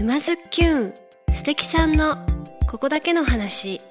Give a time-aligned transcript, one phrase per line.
[0.00, 0.94] 沼津きゅん
[1.30, 2.16] 素敵さんの
[2.70, 3.82] ここだけの話。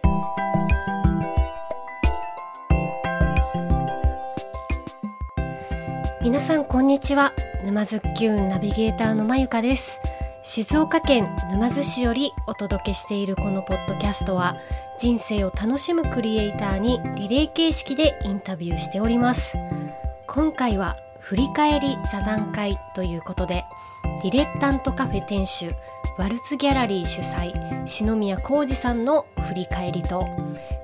[6.23, 7.31] 皆さんこんにちは。
[7.63, 9.99] 沼津きゅんナビゲーターのまゆかです。
[10.41, 14.55] 静岡県沼津市よりお届けしているこのポッドキャストは
[14.97, 19.55] 人生を楽しむクリエイターにリレー形式でインタビューしております。
[20.25, 23.63] 今回は振り返り座談会ということで
[24.23, 25.71] ディレッタントカフェ店主
[26.19, 30.27] ワルツギャラリー主催篠宮浩二さんの振り返りと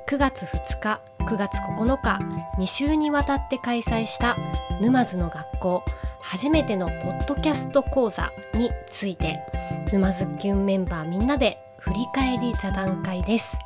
[0.08, 2.20] 9月2日9月9日
[2.58, 4.38] 2週にわたって開催した
[4.80, 5.84] 沼津の学校
[6.22, 9.42] 初めてのポッドキャスト講座について
[9.92, 13.58] 沼津キュンメンバーみんなで振り返り座談会です。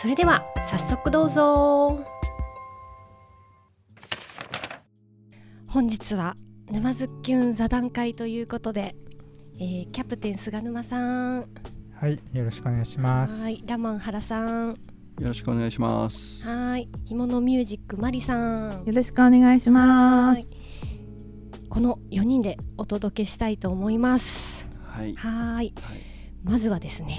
[0.00, 1.98] それでは早速どうぞ。
[5.68, 6.34] 本日は
[6.70, 8.96] 沼津キュン座談会ということで、
[9.58, 11.48] えー、キャプテン菅沼さん。
[11.94, 13.42] はいよろしくお願いします。
[13.42, 14.70] はいラマン原さん。
[14.70, 14.76] よ
[15.20, 16.46] ろしくお願いします。
[16.48, 18.84] はいひものミュージックマリさん。
[18.84, 20.42] よろしくお願いします。
[21.68, 24.68] この4人でお届けしたいと思います。
[24.82, 25.14] はい。
[25.14, 25.72] はい。
[26.44, 27.18] まずはですね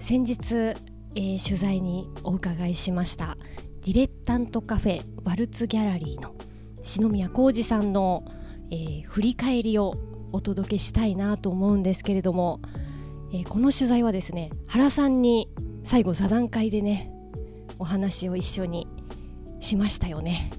[0.00, 3.36] 先日、えー、取材にお伺いしました
[3.84, 6.34] ディレッタントカフェワルツギャラリーの
[6.82, 8.22] 篠宮浩二さんの、
[8.70, 9.94] えー、振り返りを
[10.32, 12.60] お届けしたいなと思うんですけれども、
[13.32, 15.48] えー、この取材はですね原さんに
[15.84, 17.12] 最後座談会でね
[17.78, 18.86] お話を一緒に
[19.60, 20.50] しましたよね。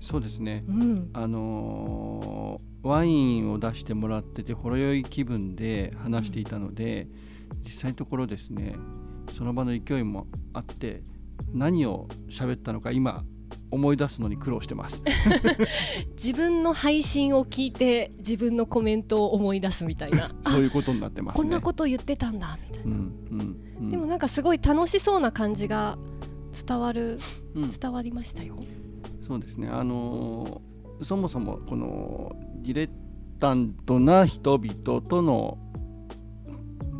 [0.00, 7.08] そうですね、うん、あのー、ワインを出してもらっててほろ酔い気分で話していたので、
[7.52, 8.76] うん、実際のところですね
[9.32, 11.02] その場の勢いもあって
[11.52, 13.22] 何を喋ったのか今
[13.70, 15.02] 思い出すのに苦労してます。
[16.16, 20.30] 自分の配信を聞いて自分のコメントを思い出すみたいな。
[20.46, 25.98] そういうことになってます、ね、こんなこと言ってたんだみたいな、うんうんうん、でもなんかすごい楽しそうな感じが
[26.66, 27.18] 伝わる、
[27.54, 28.56] うん、伝わりましたよ。
[29.26, 29.68] そうですね。
[29.68, 32.90] あのー、そもそもこのディレッ
[33.38, 35.58] タントな人々との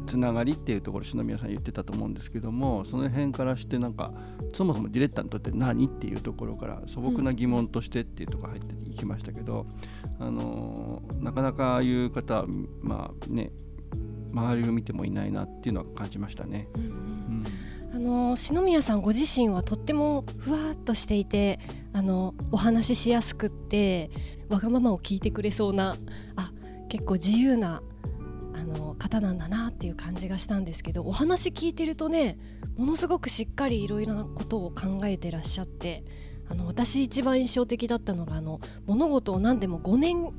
[0.09, 4.13] つながりっていうところ篠宮さん言ってたと思うんですけどもその辺からしてなんか
[4.55, 9.67] そもそもディレッタントって何っていうところから素朴な疑問としてっていうところ入っていきましたけど、
[10.19, 12.47] うん、あのなかなかああいう方は
[12.81, 13.51] まあね
[14.33, 16.69] 周りを見てもいないなっていうのは感じましたね。
[16.75, 17.45] うん、うん
[17.91, 21.59] あの篠宮さんご自身はとってもふわっとしていて
[21.95, 24.11] あのお話ししやすくって
[24.51, 25.97] わがままを聞いてくれそうな
[26.37, 26.53] あ
[26.89, 27.83] 結構自由な
[28.99, 32.39] 方なんだなっていう感じがしたんですけどお話聞いてるとね
[32.77, 36.05] ものすごくしっかりいろいろなことを考えてらっしゃって
[36.51, 40.33] あの私一番印象的だったのがあの物事を何でも5年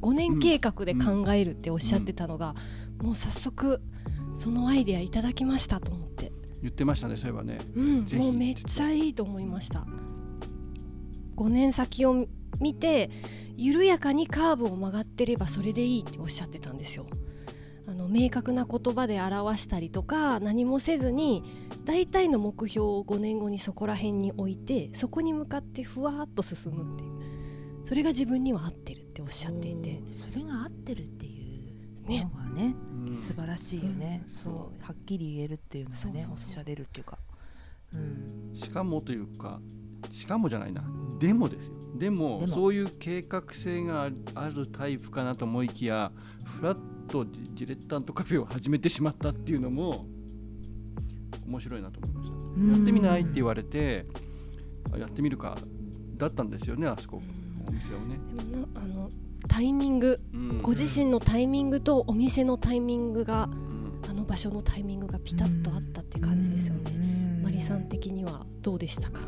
[0.00, 2.54] 5年計画で考えるっておっしゃってたのが、
[3.00, 3.80] うん、もう早速
[4.36, 6.32] そのアイデアいただきましたと思って。
[6.62, 9.86] 言ってましたねそういえばね、うん、もうめっちゃいいと思いました。
[11.36, 12.26] 5年先を
[12.60, 13.10] 見て
[13.56, 17.06] 緩やかにカーブを曲がってればそれでいいっておっしゃってたんですよ
[17.88, 21.44] あの明確な言葉で表したりとか何もせずに
[21.84, 27.16] 大体の目標を5年後にそこら辺に置いてそこに向かってふわっと進むっていう。
[27.84, 30.02] それが自分には合ってるっておっしゃっていて。
[30.16, 31.30] それが合ってるってい
[32.18, 32.74] うのがねね。
[33.16, 37.18] 素晴らしいよね、うん、そうはっきり言えるっていうのがねおっしゃれるっていうか、
[37.94, 39.60] うん、しかもというか
[40.10, 40.82] しかもじゃないな。
[41.18, 41.74] でもですよ。
[41.96, 46.10] でもそういう計画性があるタイプかなと思いきや
[46.44, 50.06] フラットディレッタントカフェを始めてしまったっていうのも
[51.46, 52.36] 面白いなと思いました。
[52.72, 54.06] やってみないって言われて
[54.98, 55.56] やってみるか
[56.16, 57.22] だったんですよねあそこ。
[57.68, 58.18] お店をね。
[58.50, 59.10] でもあの
[59.48, 66.92] タイミング、うん、ご自身のタイミングとお店のタイミングが、うん、あの場所のタイミングがピタッとあったって感じですよね、
[67.38, 69.20] うん、マリさん的にはどうでしたか？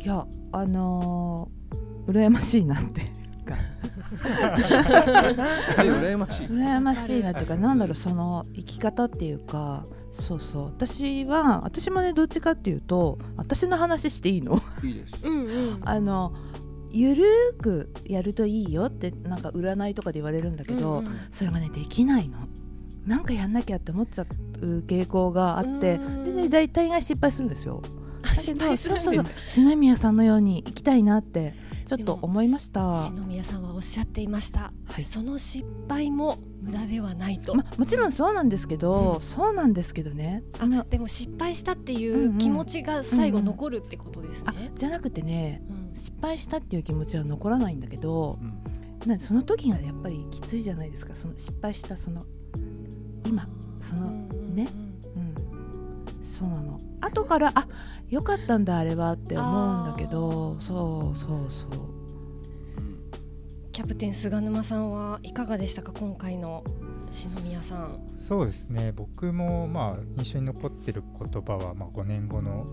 [0.00, 3.12] いやあのー、羨ましいなって
[5.76, 6.46] 羨ましい。
[6.46, 10.64] 羨ましいなっていうかなんだろうその生き方っていうかそうそう。
[10.66, 14.60] 私は私もねどっちかっていうと私の話していいの？
[14.82, 15.24] いいです、
[15.82, 16.32] あの
[16.90, 17.24] ゆる
[17.60, 22.38] くやるといいよってなんか占いとかで言われるんだけど、うんうん、それがねできないの。
[23.06, 24.26] なんかやんなきゃって思っちゃ
[24.60, 27.82] う傾向があってでね大体が失敗するんですよ。
[28.34, 31.54] 失敗するんですそうそう 篠宮さんのように行きたいなって
[31.88, 32.94] ちょっと思いました。
[32.96, 40.42] 篠宮さんはおっしゃっていました、はい、その失敗も無駄ではないと、ま、もちろんそうなんですけど、うん、そうなんですけどね。
[40.60, 48.38] あでも失敗したっていう気持ちが最後残るってことですね、うんうん、じゃなくてね、うん、失敗したっていう気持ちは残らないんだけど、
[49.06, 51.14] うん、その時がやっぱりきついじゃないですか。
[51.14, 52.24] その失敗したその
[53.26, 53.48] 今
[53.80, 54.87] そのうんねうん
[56.38, 56.78] そうなの。
[57.00, 57.66] 後からあ
[58.08, 61.70] よかったんだあれはって思うんだけどそうそうそう。
[63.72, 66.62] キャプテン菅沼さんはいかがでしたか今回の
[67.10, 68.06] 篠宮さん。
[68.28, 68.92] そうですね。
[68.92, 72.66] 僕もまあ印象に残ってる言葉は、まあ、5年後の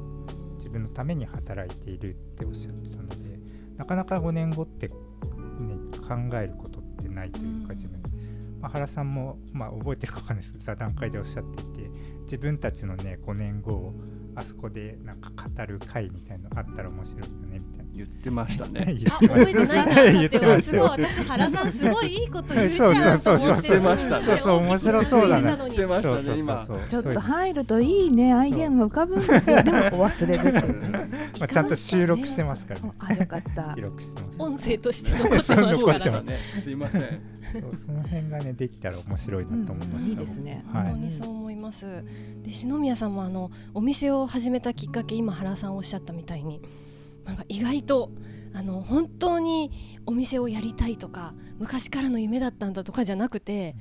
[0.60, 3.16] 自分のために働いているっておっしゃってたので
[3.78, 4.94] なかなか5年後って、ね、
[6.08, 7.78] 考えることってないというかうん。
[7.78, 8.00] 自分、
[8.62, 13.94] まあ、原さんも、まあ、覚えてるかわかんないですけど座談会でおっしゃっていて自分たちのね5年後を
[14.36, 17.75] あそこでなんか語る会みたいのあったら面白いよねみ。
[17.96, 18.94] 言ってましたね。
[18.98, 23.80] 言あってまし覚えてないな言ってますごい私原さんすごいいいこと言うじゃんと思って。
[23.80, 24.26] ましたね。
[24.26, 26.68] そうそう面白そうだな言ってましたね今。
[26.86, 29.64] ちょっと入るといいねアイデアが浮かぶんですよ。
[29.64, 30.92] でも忘れるっていう。
[30.92, 32.92] ね まあ、ちゃんと収録してますからね。
[33.00, 33.74] あよかった。
[33.76, 36.22] 記録してます音声として残ってます残から。
[36.22, 37.02] ねすいません
[37.52, 40.66] その辺がねできたら面白いなと思いまうんした、いいですね。
[40.72, 40.86] はい。
[40.88, 41.86] 本当にそう思います。
[42.44, 46.62] で篠宮さんもあのお店を始めたきっかけ今原さんおっしゃったみたいに
[47.26, 48.12] なんか意外と
[48.54, 53.76] あの本当にお店をやりたいとか昔からの夢だったんだとかじゃなくて、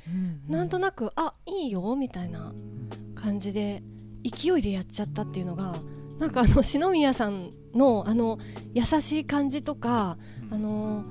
[0.49, 2.53] なんとなくあいいよみたいな
[3.15, 3.83] 感じで
[4.25, 5.75] 勢いでやっちゃったっていうのが
[6.19, 8.39] なんかあの篠宮さんのあの
[8.73, 10.17] 優しい感じとか
[10.51, 11.05] あの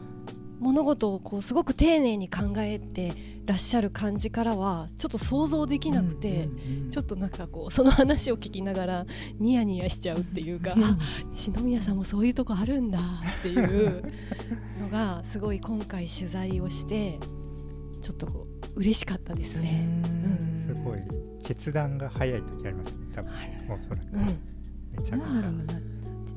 [0.59, 3.11] 物事をこうすごく丁寧に考えて
[3.45, 6.49] らっしゃる感じからはちょって想像できなくて、
[6.91, 9.05] ちょっとなんかこうその話を聞きながら
[9.39, 10.97] ニヤニヤしちゃうっていうか あ
[11.33, 14.03] 篠宮さんもそういうとこあるんだっていう
[14.79, 17.19] のがすごい今回取材をして
[18.01, 20.01] ちょっとこう嬉しかったですね。
[20.65, 20.99] すごい
[21.43, 23.31] 決断が早い時ありますね多分。
[23.69, 24.01] おそらく。
[24.13, 24.25] うん。
[24.91, 25.93] めちゃくちゃ。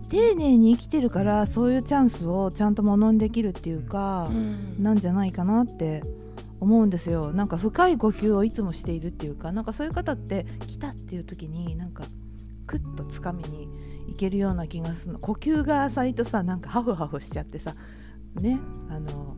[0.09, 4.83] 丁寧に生きてるからそういうチャンスをちゃんとものにできるっていうか、うん。
[4.83, 6.03] なんじゃないかなって
[6.67, 7.33] 思うんですよ。
[7.33, 12.05] なんか深い呼吸をいつもしているっていうかなんかそういう方って来たっていう時になんか
[12.67, 13.69] クッとつかみに
[14.09, 15.21] いけるような気がするの。
[15.21, 17.75] 呼吸が浅いとさなんかハフハフしちゃってさ
[18.35, 18.59] ね
[18.91, 19.37] あの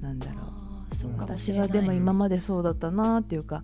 [0.00, 0.48] なんだろう。
[1.18, 3.62] 私はいでも今までそうだったなっていうか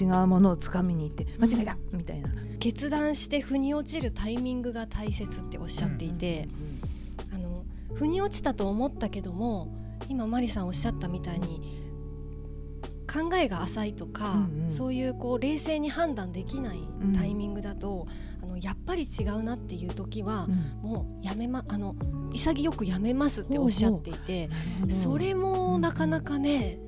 [0.00, 2.30] 違うものをつかみに行って間違いだみたいな。
[2.58, 6.48] 決断して腑に落ちるタイミングが大切っておっしゃっていて、
[7.32, 7.64] あの
[7.94, 9.68] 腑に落ちたと思ったけども
[10.08, 11.85] 今マリさんおっしゃったみたいに
[13.16, 14.70] 考えが浅いとか、うんうん。
[14.70, 16.82] そういうこう冷静に判断できない
[17.14, 18.06] タイミングだと、
[18.42, 20.46] あのやっぱり違うなっていう時は、
[20.82, 21.94] もうやめまあの
[22.32, 24.48] 潔くやめますっておっしゃっていて
[24.88, 26.85] それもなかなかね、うん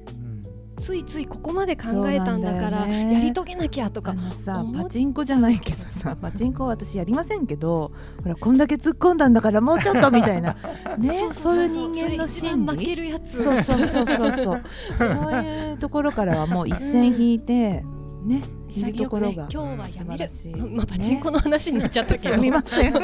[0.79, 4.15] ついついここまで考えたんだからやり遂げなきゃとか
[4.45, 7.93] さパチンコじゃないけどさ パチンコは私やりませんけど
[8.23, 10.57] ほらこんだけ突っ込んだんだからもうちょっとみたいな。
[10.99, 12.97] ねそういう人間の心理。
[12.99, 13.43] るやつ。
[13.43, 14.63] そうそうそうそうそう。
[14.99, 15.05] そ
[15.39, 17.85] ういうところからはもう一線引いて
[18.25, 20.29] ね潔くねころが今日はやめる。
[20.71, 23.01] まあパチンコの話になっちゃったけど、すみません例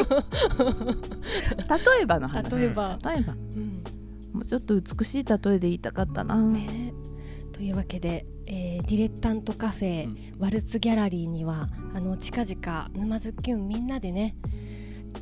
[2.02, 3.32] えばの話例えば、例えば。
[3.32, 3.84] うん。
[4.34, 6.92] もうちょっと美しい例えで言いたかったな、ね、
[7.54, 10.18] というわけで、えーディレッタントカフェ、うん。
[10.38, 14.36] ワルツギャラリーにはあの近々沼津きゅんみんなでね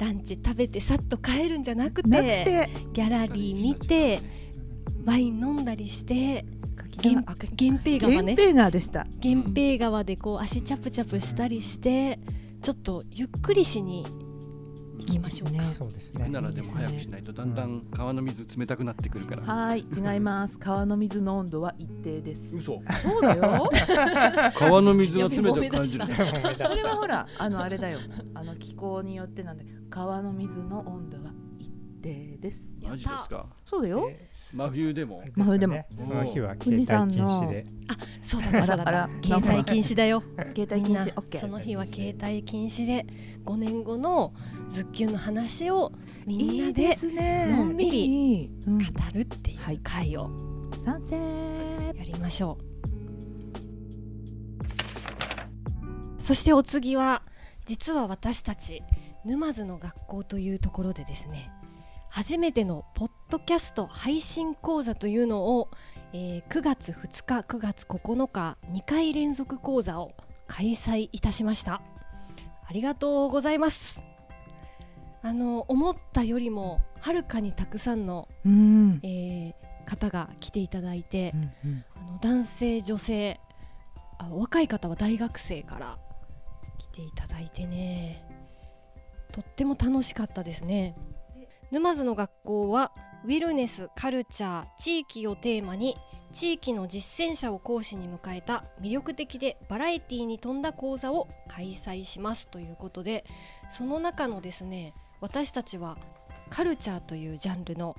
[0.01, 4.21] ランチ食べてさっと帰るんじゃなくてギャラリー見て
[5.05, 6.45] ワイン飲んだりして
[7.05, 7.25] 源
[7.85, 8.35] 平川ね。
[8.35, 9.07] 源平川でした。
[9.23, 12.19] 源平川でこう足チャプチャプしたりして
[12.63, 14.07] ちょっとゆっくりしに
[15.05, 15.55] 行きましょうか。
[15.57, 16.21] ねそうですね。
[16.21, 19.43] 行くならでも早くしないとだんだん川の水冷たくなってくるから。
[19.43, 20.59] はい違います。
[20.61, 22.57] 川の水の温度は一定です。
[22.57, 22.81] 嘘。
[23.03, 23.71] そうだよ。
[24.55, 26.09] 川の水が冷たく感じる。
[26.09, 26.17] や
[26.71, 27.99] それはほらあのあれだよ。
[28.35, 31.71] あの気候によってなんで川の水の温度は一
[32.03, 32.75] 定です。
[32.83, 33.47] マジですか？
[33.65, 34.09] そうだよ
[34.55, 35.23] 真冬でも？
[35.35, 35.87] 真冬でも。
[35.99, 37.67] その日は携帯禁止で。
[38.21, 38.89] そうだったそうだった。
[38.89, 40.23] あらあら携帯禁止だよ。
[40.55, 43.07] 携帯みんな禁止 OK その日は携帯禁止で
[43.45, 44.33] 5年後の
[44.69, 45.93] ズッキュンの話を
[46.27, 48.79] みんないでのんびり語
[49.15, 50.31] るっていうはい会を
[50.85, 51.17] 賛成。
[51.97, 52.73] やりましょう。
[56.23, 57.23] そしてお次は
[57.65, 58.83] 実は私たち
[59.25, 61.51] 沼津の学校というところでですね
[62.11, 65.71] 初めてのポッドキャスト配信講座というのを、
[66.13, 70.13] えー9月2日9月9日2回連続講座を
[70.47, 71.81] 開催いたしました。
[72.69, 74.05] ありがとうございます。
[75.23, 79.01] あの思ったよりもはるかにたくさんの、うん。
[79.03, 79.55] えー
[79.87, 81.85] 方が来ていただいて、うんうん。
[81.97, 83.41] あの男性女性
[84.19, 85.99] あ若い方は大学生から
[86.79, 88.23] 来ていただいてね。
[89.33, 90.95] とっても楽しかったですね。
[91.71, 92.93] 沼津の学校は
[93.25, 95.97] ウィルネスカルチャー地域をテーマに
[96.33, 103.25] 地域の実践者を講師に迎えた魅力的でバラエティーに富んだ講座を開催しますということで
[103.71, 105.99] その中のですね私たちは
[106.51, 107.97] カルチャーというジャンルの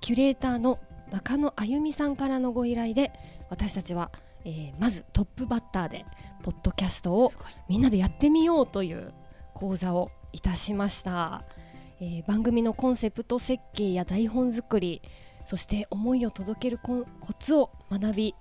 [0.00, 0.80] キュレーターの
[1.12, 3.12] 中野あゆみさんからのご依頼で
[3.50, 4.10] 私たちは、
[4.44, 6.04] えー、まずトップバッターで
[6.42, 7.30] ポッドキャストを
[7.68, 9.12] みんなでやってみようという
[9.54, 11.44] 講座をいたしました、
[12.00, 15.02] えー、番組のコンセプト設計や台本作り
[15.44, 17.06] そして思いを届けるコ
[17.38, 18.34] ツを学び、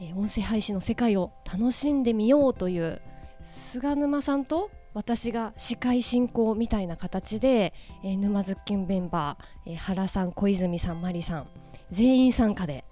[0.00, 3.02] えー、音声配信の世界を楽しんでみようという
[3.44, 7.72] 菅沼さんと私が司会進行みたいな形で、
[8.04, 11.46] えー、沼津きんメンバー、えー、原さん小泉さんマリさん
[11.90, 12.84] 全員参加で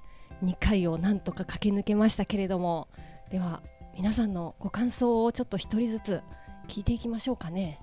[0.45, 2.89] 2回をなんとか駆け抜けましたけれども
[3.31, 3.63] では
[3.95, 6.23] 皆さんのご感想をちょっと一人ずつ
[6.69, 7.81] 聞いていきましょうかね。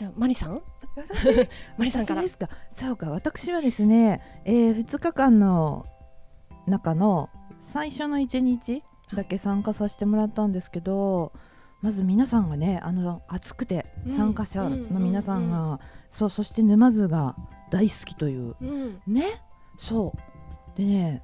[0.00, 0.62] じゃあマリさん？
[1.76, 2.22] マリさんから。
[2.22, 2.48] ですか？
[2.72, 5.84] そうか私はですね、えー、2日間の
[6.66, 7.28] 中の
[7.60, 8.82] 最初の1日
[9.14, 11.34] だけ参加させてもらったんですけど、
[11.82, 15.80] まず皆さんがねあの熱くて参加者の皆さんが、
[16.10, 17.36] そうそして沼津が
[17.70, 19.26] 大好きという、うん、ね？
[19.76, 20.78] そう。
[20.78, 21.22] でね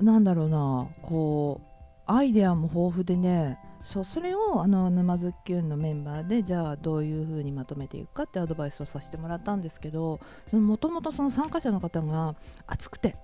[0.00, 1.60] なんだろうなこ
[2.08, 10.20] うアイデアも豊富でねそうそれをあの沼津きゅんのメンバーでじゃあどういうふうにまとめていくかってアドバイスをさせてもらったんですけど
[10.52, 12.34] もともとその参加者の方が
[12.66, 13.16] 熱くて、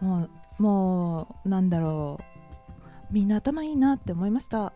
[0.00, 2.20] うん、もうもうなんだろ
[3.10, 4.72] うみんな頭いいなって思いました。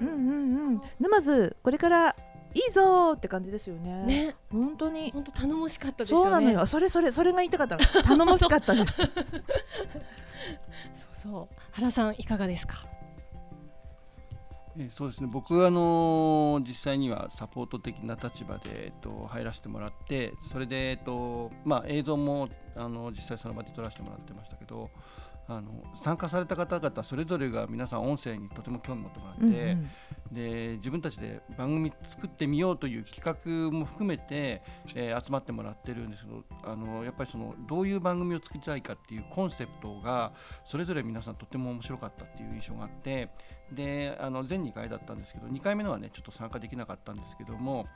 [0.00, 2.16] うん、うんうんうん沼津これから
[2.54, 4.04] いいぞって感じですよね。
[4.04, 5.10] ね、本当に。
[5.12, 6.22] 本当頼もしかったですよね。
[6.24, 6.66] そうなのよ。
[6.66, 7.82] それそれそれが言いたかったの。
[8.02, 8.96] 頼もしかったです。
[9.02, 9.08] そう
[11.14, 11.56] そう。
[11.70, 12.74] 原さんいかがですか？
[14.78, 15.28] えそうですね。
[15.30, 24.90] 僕はあのー、実際にはサポート的な立場で、えっと、入らせてもらってそれで、えっとまあ、映像もあの実際その場で撮らせてもらってましたけど
[25.48, 34.62] あの参加された方々それぞれが皆さん音声にとても興味を持ってもらって、うんうん、で自分たちで番組作ってみようという企画も含めて、
[34.94, 40.32] えー、集まってもらってるんですけどあのやっぱりそのどういう番組を作りたいかっていうコンセプトが
[40.64, 43.30] それぞれ皆さんとても面白かったっていう印象があって
[43.70, 47.86] であの全2回だったんですけど2回目のはねちょっと参加できなかったんですけども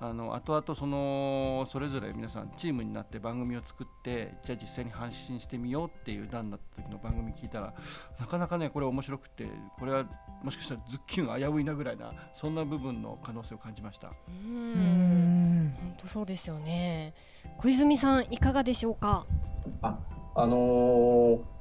[0.00, 7.72] あの後々そのそれぞれ皆さんチームになって番組を作ってじゃあ実際に発信してみようっていう段だった時の番組聞いたら
[8.20, 9.48] なかなかねこれ面白くて
[9.78, 10.04] これは
[10.42, 14.08] もしかしたらズッキュン危ういなぐらいなそんな部分の可能性を感じました。
[14.28, 15.72] うん。
[15.80, 17.14] 本当そうですよね。
[17.58, 19.24] 小泉さんいかがでしょうか？
[19.82, 19.96] あ
[20.34, 21.51] あのー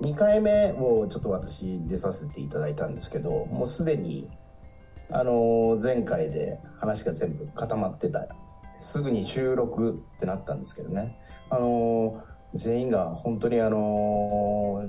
[0.00, 4.28] 2回目をちょっと私出させていただいたんですけどもうすでに
[5.10, 8.26] あの前回で話が全部固まってた。
[8.76, 11.16] すぐに収録ってなったんですけどね。
[11.50, 12.22] あの
[12.54, 14.84] 全員が本当にあの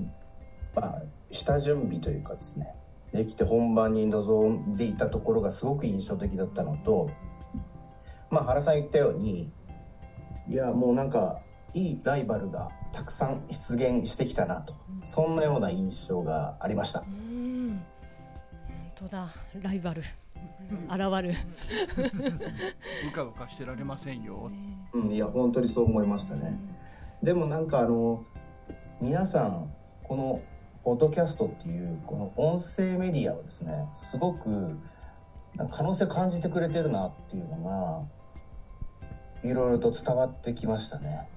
[0.75, 2.75] まあ下準備というかですね。
[3.13, 7.09] できて本番に臨んでいたところがすごく印象的だったのと
[8.29, 9.51] まあ原さん言ったように
[10.49, 11.41] いやもうなんか
[11.75, 14.73] いいライバルがたくさん出現してきたなと。
[15.03, 17.01] そんなような印象がありました。
[17.01, 17.81] 本
[18.95, 19.29] 当だ。
[19.61, 20.01] ライバル。
[20.87, 21.35] 現る。
[23.11, 24.23] うかうかしてられません。
[24.23, 24.49] よ、
[24.93, 26.57] うん、いや本当にそう思いましたね、
[27.21, 27.67] でもなん。
[27.67, 28.25] かあの
[28.99, 29.71] 皆さん。
[30.07, 30.41] この
[30.83, 34.77] ポッドキャストっていうこの音声メディアをですねすごく
[35.71, 38.07] 可能性を感じてくれてるなっていうの
[39.43, 41.27] がいろいろと伝わってきましたね。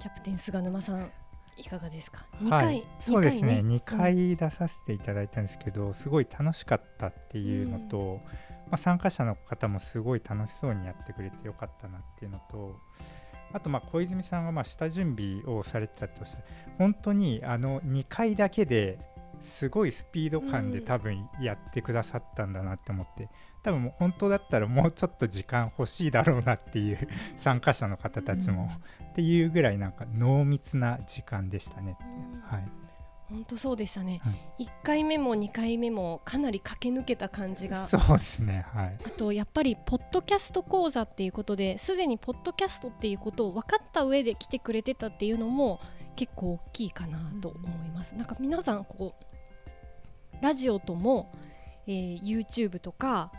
[0.00, 1.10] キャプテン菅沼さん
[1.56, 3.62] いかがですか？2回、はい、そうですね。
[3.62, 8.20] ね2回出させていただいたんですけど、うん、すごい楽しかったっていうのと、うん、ま
[8.72, 12.76] あ、参加者の方もすごい楽しそうにやってくれてよかったなっていうのと
[13.52, 16.42] あとまあ小泉さんがまあ下準備をされてたとして
[16.78, 18.98] 本当にあの2回だけで
[19.40, 23.28] すごいスピード感で多分やってくださったんだなって思って、
[23.62, 28.70] 多分本当だったらもうちょっと時間欲しいだろうなっていう 参加者の方たちも、
[29.10, 31.96] っていうぐらいなんか濃密な時間でしたね、
[32.44, 32.86] はい。
[33.28, 37.86] 本当そうでしたね、はい、1回目も2回目もかなり駆け抜けた感じが。
[37.86, 38.98] そうですねはい。
[39.04, 45.80] あとやっぱりポッドキャスト講座っていうことですでにポッドキャストっていうことを分かった上で来てくれてたっていうのも
[46.14, 49.25] 結構大きいかなと思います、うん、なんか皆さんこう
[50.40, 51.32] ラジオとも、
[51.86, 53.30] えー、YouTube とか、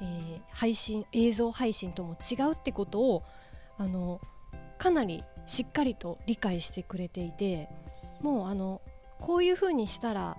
[0.00, 3.22] えー、配信映像配信とも違うってことを
[3.78, 4.20] あの
[4.78, 7.68] かなりしっかりと理解してくれていて
[8.20, 8.80] もうあの
[9.20, 10.36] こういうふうにしたら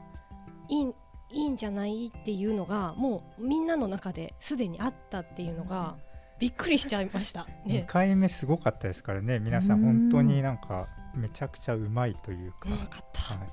[0.69, 0.93] いい
[1.29, 5.95] いいんじゃないっていうのがもうみんなの中ですでにあったっていうのが
[6.39, 7.47] びっくりしちゃいました。
[7.65, 9.39] 2ね回目すごかったですからね。
[9.39, 13.47] 皆さん本当になんかめちゃくちゃうまいというか、うまかった、はい、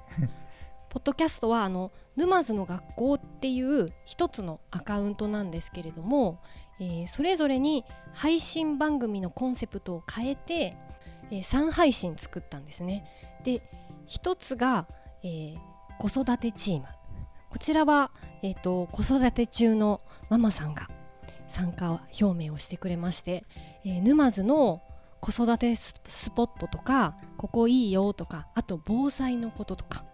[0.95, 6.41] ポッドキャストはあの沼津の学校っていう一つのアカウントなんですけれども、
[6.79, 10.77] えーそれぞれに配信番組のコンセプトを変えて、
[11.33, 13.05] え3配信作ったんですね。
[13.43, 13.69] で
[14.07, 14.87] 一つが、
[15.25, 15.59] えー
[15.99, 16.87] 子育てチーム。
[17.51, 20.89] こちらは、えー、と子育て中のママさんが
[21.49, 23.45] 参加表明をしてくれまして、
[23.85, 24.81] えー沼津の
[25.21, 30.05] 子育てスポットとかここいいよとかあと防災のこととか。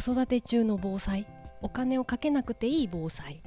[0.00, 1.26] 子育て中の防災
[1.62, 3.42] お金をかけなくていい防災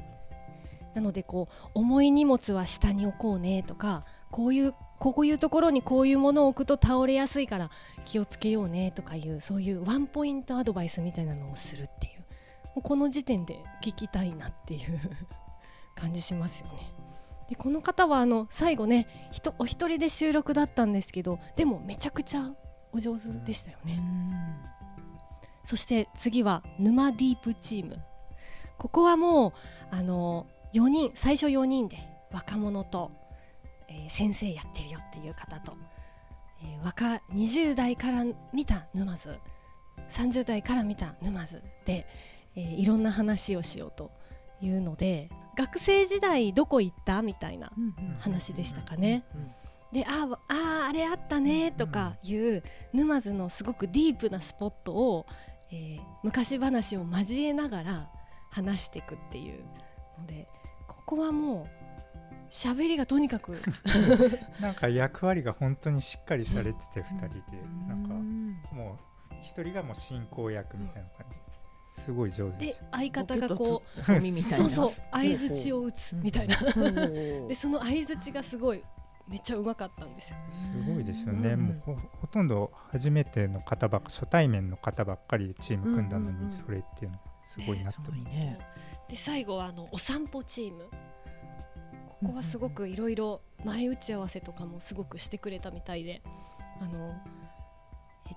[0.96, 7.70] なのでこう重い荷物は下に置こうねとかこういうこういうところにこういうものを置くと倒れやすいから
[8.03, 12.25] 気をつけようねとかいうそういうワンポイントアドバイスみたいなのをするっていうも
[12.77, 15.00] うこの時点で聞きたいなっていう
[15.96, 16.79] 感じしますよね。
[17.48, 19.08] でこの方はあの最後ね
[19.60, 22.51] お一人で収録だったんですけどでもめちゃくちゃ
[22.91, 24.01] お上手でしたよね。
[25.70, 28.00] そして次は沼ディープチーム
[28.80, 29.54] ここはもう
[29.92, 32.00] あの4人最初4人で
[32.32, 33.12] 若者と、
[33.88, 35.78] えー先生やってるよっていう方と、
[36.64, 39.38] えー若20代から見た沼津
[40.10, 42.08] 30代から見た沼津で、
[42.56, 44.10] えーいろんな話をしようと
[44.62, 47.72] いうので学生時代どこ行ったみたいな
[48.18, 49.24] 話でしたかね。
[49.92, 55.26] であああれあったねとかいう沼津のすごくディープなスポットを、
[55.72, 58.10] えー昔話を交えながら
[58.50, 59.64] 話していくっていう
[60.20, 60.48] ので
[60.88, 61.80] ここはもう
[62.50, 63.62] 喋りがとにかく
[64.60, 67.42] なんか役割が本当にしっかりされてて2人で。
[67.88, 68.60] なんかうん。
[68.72, 68.98] も
[69.32, 71.38] う1人がもう進行役みたいな感じ。
[72.02, 74.58] すごい上手で相方がこうツッコミみたいな。
[74.58, 76.56] そうそう相づちを打つみたいな。
[77.12, 78.84] ででその相づちがすごい
[79.29, 80.38] めっちゃうまかったんですよ。
[80.86, 81.62] すごいですよね、うん。
[81.62, 86.51] もうほほとんど初めての方ばっか初対面の方ばっかりでチーム組んだのうんうんうん。
[86.51, 88.01] にそれっていうのがすごいなと。
[88.11, 88.59] 思います、ね
[89.09, 90.85] で最後はあのお散歩チーム。
[92.22, 96.22] ここはすごくいろいろ前打ち合わせとかもすごくしてくれたみたいで。
[96.81, 97.15] あの
[98.29, 98.35] え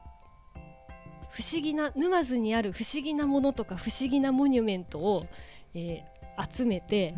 [1.30, 5.26] 不思議な沼津にある不思議なものとか不思議なモニュメントを、
[5.74, 6.12] えー
[6.50, 7.14] 集めて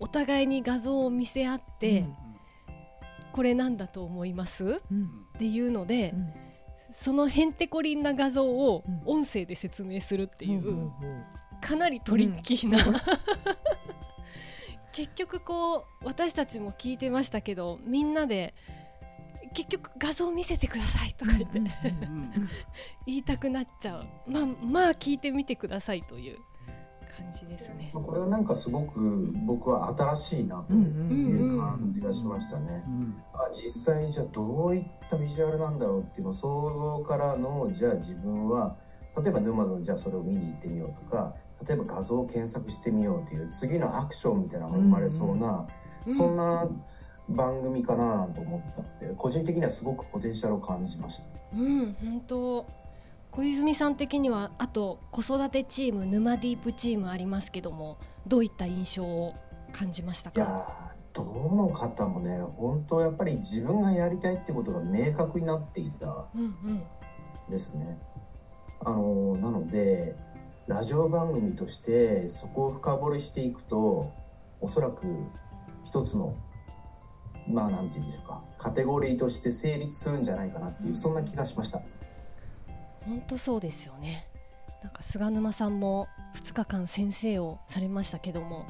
[0.00, 2.04] お互いに画像を見せ合って、
[3.32, 4.74] これなんだと思います？
[4.74, 4.78] っ
[5.38, 6.14] ていうので、
[6.92, 10.90] そのへんてこりんな画像を音声で説明するっていう、
[11.60, 12.78] かなりトリッキーな、
[14.92, 18.54] 結局こう私たちも聞いてましたけどみんなで
[19.54, 21.60] 結局画像見せてくださいとか言って、
[23.06, 24.06] 言いたくなっちゃう。
[24.26, 26.38] まあまあ聞いてみてくださいという
[27.22, 27.90] 感じですね。
[27.92, 32.82] これはなんかすごく僕は新しいなという感じがしましたね。
[33.34, 38.76] あ実際じゃあどういったビジュアルなんだろうっていうのを想像からのじゃあ自分は
[39.22, 41.34] 例えば沼津のじゃあそれを見に行ってみようとか
[41.66, 45.66] 例えば画像を検索してみようという次のアクションみたいなのが生まれそうな、うん
[46.06, 46.66] そんな
[47.28, 51.24] 番組かなと思ったので個人的にはすごくポテンシャルを感じました。
[51.54, 52.66] うん本当
[53.30, 59.34] 小泉さん的にはあと子育てチーム沼ディープチームありますけどもどういった印象を
[59.72, 60.92] 感じましたか？
[61.14, 66.82] ーどの方もね本当やっぱり自分がやりたいってことが明確になっていたうんうん
[67.48, 67.98] ですね。
[68.84, 70.16] あのなので
[70.66, 74.12] ラジオ番組としてそこを深掘りしていくと
[74.60, 75.06] おそらく
[75.82, 76.36] 一つの
[77.48, 81.82] まあなんていうんでしょうかカテゴリーとして成立するんじゃないかなっていうそんな気がしました。
[83.08, 84.26] 本当そうですよね。
[84.82, 88.64] なんか菅沼さんも2日間先生をされましたけども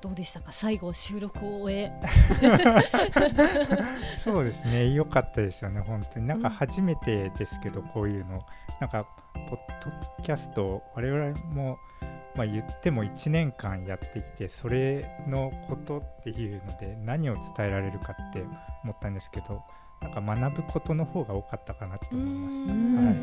[0.00, 0.52] どうでしたか？
[0.52, 1.92] 最後収録を終え。
[4.22, 4.90] そうですね。
[4.92, 5.80] 良かったですよね。
[5.80, 6.26] 本当に。
[6.26, 8.44] なんか初めてですけど、こういうの。
[8.80, 11.76] なんかポッドキャスト我々も
[12.34, 18.42] まあ言っても1年間やってきてそれのことっていうので何を伝えられるかって
[18.84, 19.62] 思ったんですけど
[20.00, 22.72] なんか学ぶことの方が多かったかなと思いました。
[22.72, 23.06] うん。
[23.06, 23.16] はい。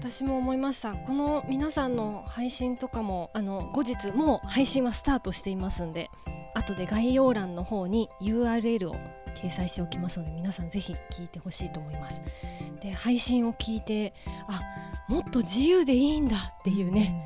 [0.00, 0.94] 私も思いました。
[0.94, 6.10] この皆さんの配信とかもあの後日もう配信はスタートしていますんで
[6.54, 8.96] 後で概要欄の方に URL を
[9.34, 12.22] 掲載しておきますので皆さんぜひ聞いてほしいと思います。
[12.80, 14.14] で配信を聞いて
[14.46, 14.60] あ
[15.08, 17.24] もっと自由でいいんだっていうね。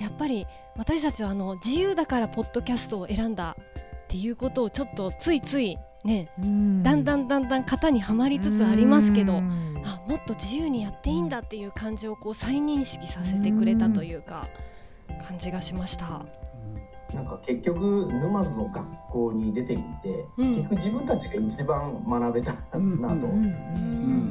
[0.00, 3.56] やっぱり私たちはあの自由だからポッドキャストを選んだ
[4.04, 6.30] っていうことをちょっとついついね。
[6.38, 9.40] だんだんだんだん型にはまりつつありますけどあ
[10.06, 14.46] もっと自由にやっていいんだっていう感じをこう再認識させてくれたというか
[15.26, 16.24] 感じがしました。
[17.14, 20.48] なんか結局沼津の学校に出てみて、うん。
[20.48, 23.28] 結局自分たちが一番学べたなと、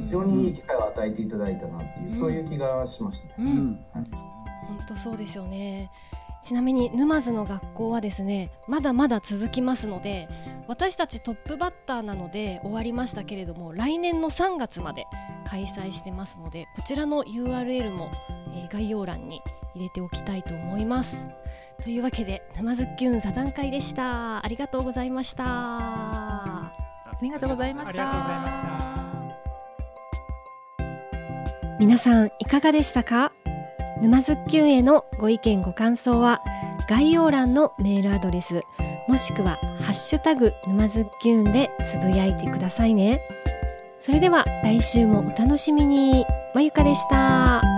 [0.02, 3.28] 非常にいい機会を与えていただいたなっていう、そういう気がしました。
[3.38, 3.46] うん。
[3.46, 3.84] うん。
[3.94, 5.90] 本当そうですよね
[6.44, 10.28] ちなみに沼津の学校はですねまだまだ続きますので
[10.68, 15.06] 私たちトップバッターなので終わりましたけれども来年の3月まで
[15.48, 18.10] 開催してますのでこちらの URL も、
[18.54, 19.40] えー概要欄に
[19.74, 21.26] 入れておきたいと思います。
[21.82, 24.44] というわけで沼津きゅん座談会でした。
[24.44, 25.44] ありがとうございました。
[25.46, 26.72] あ
[27.20, 27.90] りがとうございました。
[27.90, 28.86] ありがとうございまし
[30.78, 31.78] た。
[31.78, 33.33] 皆さんいかがでしたか？
[34.04, 36.42] 沼津急へのご意見ご感想は
[36.90, 38.60] 概要欄のメールアドレス
[39.08, 43.22] もしくはハッシュタグ沼津きゅんでつぶやいてくださいね。
[43.98, 46.26] それでは来週もお楽しみに。
[46.54, 47.73] まゆかでした。